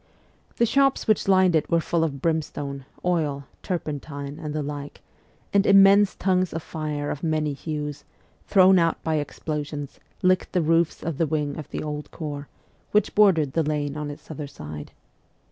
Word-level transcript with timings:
The 0.55 0.65
shops 0.65 1.07
which 1.07 1.27
lined 1.27 1.55
it 1.55 1.69
were 1.69 1.79
full 1.79 2.03
of 2.03 2.23
brimstone, 2.23 2.85
oil, 3.05 3.43
turpentine, 3.61 4.39
and 4.39 4.51
the 4.51 4.63
like, 4.63 5.01
and 5.53 5.63
immense 5.63 6.15
tongues 6.15 6.53
of 6.53 6.63
fire 6.63 7.11
of 7.11 7.21
many 7.21 7.53
hues, 7.53 8.03
thrown 8.47 8.79
out 8.79 9.03
by 9.03 9.17
explosions, 9.17 9.99
licked 10.23 10.53
the 10.53 10.61
roofs 10.63 11.03
of 11.03 11.19
the 11.19 11.27
wing 11.27 11.55
of 11.55 11.69
the 11.69 11.81
Corps, 12.09 12.47
which 12.89 13.13
bordered 13.13 13.53
the 13.53 13.61
lane 13.61 13.95
on 13.95 14.09
its 14.09 14.31
other 14.31 14.47
side. 14.47 14.91